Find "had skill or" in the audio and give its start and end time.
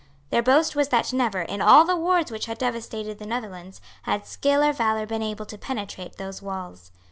4.01-4.73